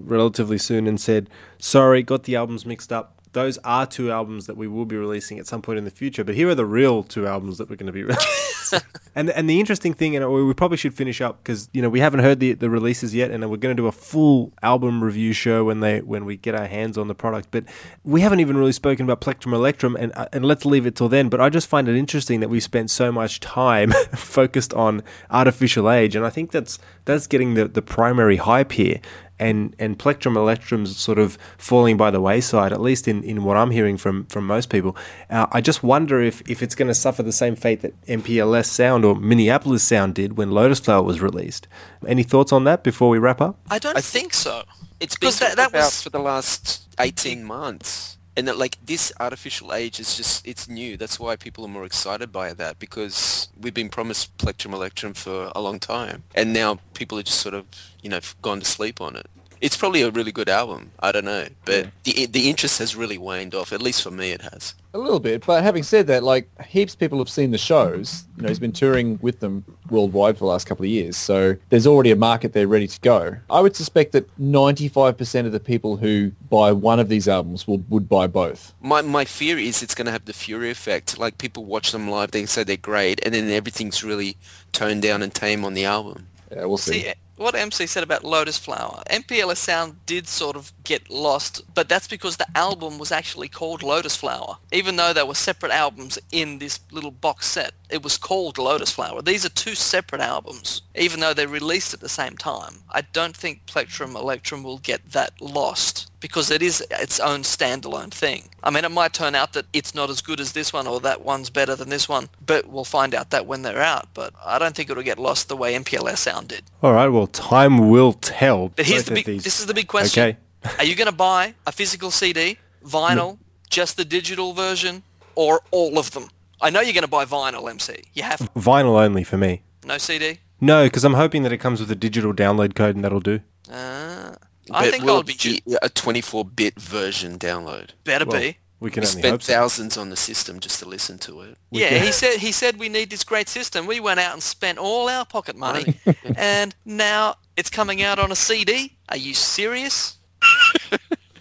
[0.09, 3.15] relatively soon and said, "Sorry, got the albums mixed up.
[3.33, 6.23] Those are two albums that we will be releasing at some point in the future,
[6.23, 8.49] but here are the real two albums that we're going to be releasing."
[9.15, 11.99] and and the interesting thing, and we probably should finish up because you know we
[11.99, 15.33] haven't heard the the releases yet, and we're going to do a full album review
[15.33, 17.49] show when they when we get our hands on the product.
[17.51, 17.65] But
[18.03, 21.09] we haven't even really spoken about Plectrum Electrum, and uh, and let's leave it till
[21.09, 21.29] then.
[21.29, 25.89] But I just find it interesting that we spent so much time focused on artificial
[25.89, 28.99] age, and I think that's that's getting the the primary hype here
[29.39, 33.57] and and Plectrum Electrum's sort of falling by the wayside, at least in, in what
[33.57, 34.95] I'm hearing from from most people.
[35.29, 38.65] Uh, I just wonder if if it's going to suffer the same fate that MPLS
[38.65, 41.67] Sound or Minneapolis Sound did when Lotus Flower was released.
[42.05, 43.57] Any thoughts on that before we wrap up?
[43.69, 44.63] I don't I think so.
[44.99, 48.17] It's been Because that, talked that about was for the last 18 months.
[48.39, 50.95] And that like this artificial age is just, it's new.
[50.95, 55.51] That's why people are more excited by that because we've been promised Plectrum Electrum for
[55.53, 56.23] a long time.
[56.33, 57.65] And now people are just sort of,
[58.01, 59.27] you know, gone to sleep on it.
[59.61, 60.91] It's probably a really good album.
[60.99, 63.73] I don't know, but the the interest has really waned off.
[63.73, 64.73] At least for me, it has.
[64.93, 68.23] A little bit, but having said that, like heaps of people have seen the shows.
[68.37, 71.55] You know, he's been touring with them worldwide for the last couple of years, so
[71.69, 73.35] there's already a market there ready to go.
[73.49, 77.83] I would suspect that 95% of the people who buy one of these albums will
[77.89, 78.73] would buy both.
[78.81, 81.19] My my fear is it's going to have the Fury effect.
[81.19, 84.37] Like people watch them live, they say they're great, and then everything's really
[84.71, 86.27] toned down and tame on the album.
[86.51, 87.01] Yeah, we'll see.
[87.01, 91.87] See, what MC said about Lotus Flower, MPLS Sound did sort of get lost, but
[91.87, 94.57] that's because the album was actually called Lotus Flower.
[94.73, 98.91] Even though they were separate albums in this little box set, it was called Lotus
[98.91, 99.21] Flower.
[99.21, 102.83] These are two separate albums, even though they're released at the same time.
[102.89, 108.11] I don't think Plectrum Electrum will get that lost because it is its own standalone
[108.11, 108.49] thing.
[108.63, 110.99] I mean, it might turn out that it's not as good as this one or
[111.01, 114.09] that one's better than this one, but we'll find out that when they're out.
[114.13, 116.63] But I don't think it'll get lost the way MPLS Sound did.
[116.83, 118.69] All right, well, time will tell.
[118.69, 119.25] But here's the big.
[119.25, 119.43] these.
[119.43, 120.23] This is the big question.
[120.23, 120.37] Okay.
[120.77, 123.37] Are you going to buy a physical CD, vinyl,
[123.69, 125.03] just the digital version,
[125.35, 126.29] or all of them?
[126.61, 128.03] I know you're going to buy vinyl, MC.
[128.13, 129.63] You have Vinyl only for me.
[129.85, 130.39] no CD.
[130.61, 133.39] No, because I'm hoping that it comes with a digital download code and that'll do.
[133.71, 134.33] Uh,
[134.71, 137.91] I But think I'll be be a 24-bit version download.
[138.03, 138.57] better Well, be.
[138.81, 139.53] We can We only spent hope so.
[139.53, 141.57] thousands on the system just to listen to it.
[141.69, 143.85] Yeah, he said he said we need this great system.
[143.87, 145.99] We went out and spent all our pocket money,
[146.37, 148.95] and now it's coming out on a CD.
[149.09, 150.17] Are you serious?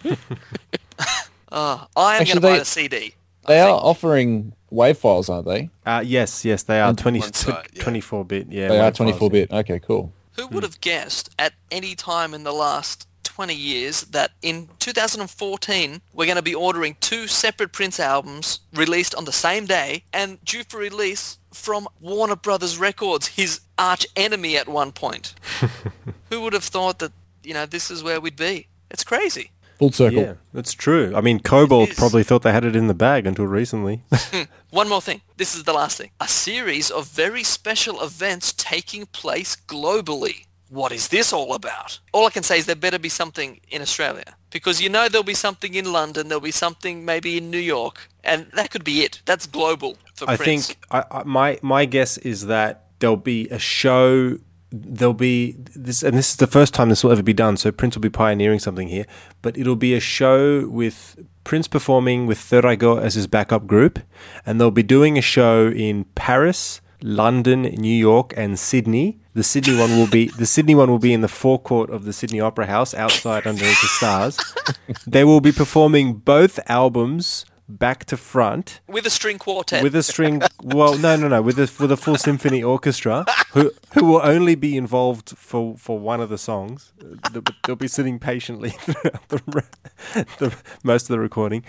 [0.04, 0.16] uh,
[1.96, 3.14] I am going to buy a CD.
[3.46, 5.70] They are offering WAV files, aren't they?
[5.87, 7.83] Uh, yes, yes, they are 20, one side, yeah.
[7.83, 8.46] 24 bit.
[8.50, 9.50] Yeah, They are 24-bit.
[9.52, 10.12] Okay, cool.
[10.37, 16.00] Who would have guessed at any time in the last 20 years that in 2014
[16.12, 20.44] we're going to be ordering two separate Prince albums released on the same day and
[20.44, 25.35] due for release from Warner Brothers Records, his arch enemy at one point?
[26.31, 28.68] Who would have thought that, you know, this is where we'd be?
[28.90, 29.50] It's crazy.
[29.78, 30.20] Full circle.
[30.22, 31.12] Yeah, that's true.
[31.14, 34.02] I mean, Cobalt probably thought they had it in the bag until recently.
[34.30, 35.22] Hmm, one more thing.
[35.36, 36.10] This is the last thing.
[36.20, 40.44] A series of very special events taking place globally.
[40.68, 41.98] What is this all about?
[42.12, 44.36] All I can say is there better be something in Australia.
[44.50, 48.08] Because you know there'll be something in London, there'll be something maybe in New York,
[48.24, 49.22] and that could be it.
[49.24, 50.66] That's global for I Prince.
[50.66, 54.38] think I, I, my my guess is that there'll be a show.
[54.70, 57.57] There'll be this, and this is the first time this will ever be done.
[57.57, 59.07] So Prince will be pioneering something here,
[59.40, 63.66] but it'll be a show with Prince performing with Third Eye Girl as his backup
[63.66, 64.00] group,
[64.44, 69.20] and they'll be doing a show in Paris, London, New York, and Sydney.
[69.35, 72.12] The Sydney one will be the Sydney one will be in the forecourt of the
[72.12, 74.38] Sydney Opera House outside underneath the stars.
[75.07, 79.83] they will be performing both albums back to front With a string quartet.
[79.83, 80.42] with a string.
[80.62, 84.54] Well, no, no, no, with a with a full symphony orchestra who who will only
[84.54, 86.92] be involved for for one of the songs.
[87.33, 88.70] They'll, they'll be sitting patiently
[89.28, 91.62] throughout the, the most of the recording,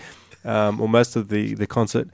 [0.44, 2.08] um, or most of the the concert.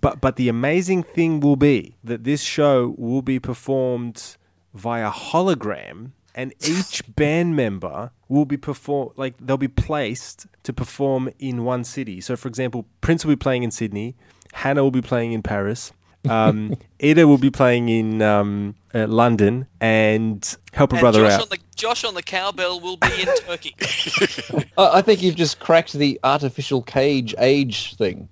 [0.00, 4.36] But but the amazing thing will be that this show will be performed
[4.72, 6.12] via hologram.
[6.34, 11.84] And each band member will be perform like they'll be placed to perform in one
[11.84, 12.20] city.
[12.22, 14.16] So, for example, Prince will be playing in Sydney,
[14.54, 15.92] Hannah will be playing in Paris,
[16.30, 21.32] um, Ida will be playing in um, uh, London, and help a and brother Josh
[21.32, 21.42] out.
[21.42, 23.74] on the Josh on the cowbell will be in Turkey.
[24.78, 28.28] I I think you've just cracked the Art Official cage age thing.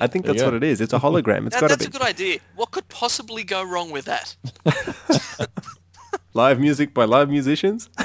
[0.00, 0.44] I think that's Yeah.
[0.44, 0.80] what it is.
[0.80, 1.46] It's a hologram.
[1.46, 2.38] It's That- got to that's be a good idea.
[2.54, 4.36] What could possibly go wrong with that?
[6.34, 7.88] live music by live musicians.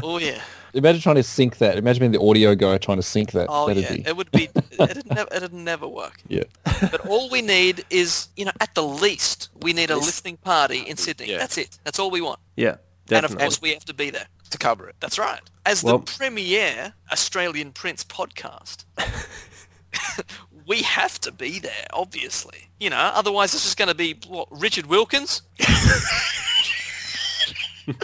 [0.00, 0.40] Oh yeah.
[0.74, 1.76] Imagine trying to sync that.
[1.76, 3.46] Imagine being the audio guy trying to sync that.
[3.48, 3.92] Oh That'd yeah.
[3.96, 4.48] be It would be.
[4.78, 5.28] It'd never.
[5.34, 6.20] It'd never work.
[6.28, 6.44] yeah.
[6.92, 10.82] But all we need is, you know, at the least, we need a listening party
[10.82, 11.30] in Sydney.
[11.32, 11.38] Yeah.
[11.38, 11.78] That's it.
[11.82, 12.38] That's all we want.
[12.54, 12.76] Yeah,
[13.10, 14.26] And of course, we have to be there.
[14.50, 14.94] to cover it.
[15.00, 15.40] That's right.
[15.66, 18.84] As Well- the premier Australian Prince podcast,
[20.66, 22.68] we have to be there, obviously.
[22.78, 25.42] You know, otherwise it's just going to be, what, Richard Wilkins?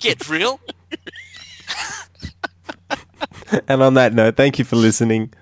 [0.01, 0.61] Get real.
[3.68, 5.33] And on that note, thank you for listening.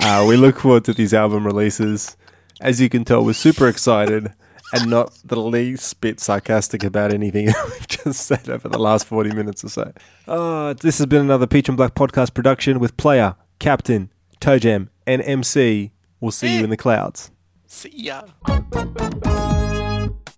[0.00, 2.16] Uh, we look forward to these album releases.
[2.60, 4.32] As you can tell, we're super excited
[4.72, 9.34] and not the least bit sarcastic about anything we've just said over the last 40
[9.34, 9.92] minutes or so.
[10.26, 14.90] Uh, this has been another Peach and Black podcast production with player, captain, toe jam,
[15.06, 15.92] and MC.
[16.20, 17.30] We'll see you in the clouds.
[17.66, 18.22] See ya.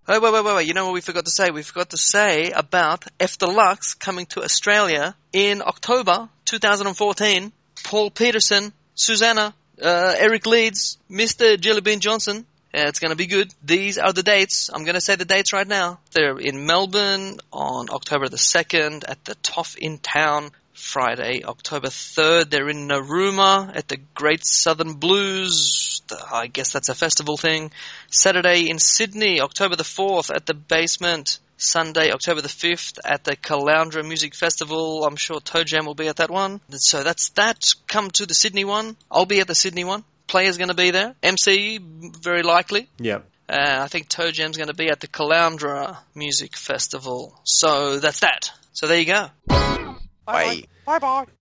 [0.08, 0.66] Wait, wait, wait, wait, wait.
[0.66, 1.50] You know what we forgot to say?
[1.50, 7.52] We forgot to say about F Deluxe coming to Australia in October 2014.
[7.84, 11.56] Paul Peterson, Susannah, uh, Eric Leeds, Mr.
[11.56, 12.46] Jellybean Johnson.
[12.74, 13.52] Yeah, it's going to be good.
[13.64, 14.70] These are the dates.
[14.72, 15.98] I'm going to say the dates right now.
[16.12, 20.50] They're in Melbourne on October the 2nd at the Toff in Town
[20.80, 26.02] Friday, October 3rd, they're in Narooma at the Great Southern Blues.
[26.32, 27.70] I guess that's a festival thing.
[28.10, 31.38] Saturday in Sydney, October the 4th at the Basement.
[31.58, 35.04] Sunday, October the 5th at the Caloundra Music Festival.
[35.04, 36.60] I'm sure Toe Jam will be at that one.
[36.70, 37.74] So that's that.
[37.86, 38.96] Come to the Sydney one.
[39.10, 40.04] I'll be at the Sydney one.
[40.26, 41.14] Player's going to be there.
[41.22, 42.88] MC, very likely.
[42.98, 43.26] Yep.
[43.48, 47.38] Uh, I think Toe Jam's going to be at the Caloundra Music Festival.
[47.44, 48.52] So that's that.
[48.72, 49.89] So there you go.
[50.32, 50.64] Bye.
[50.86, 51.32] Bye bye.